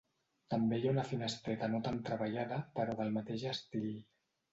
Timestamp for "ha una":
0.87-1.03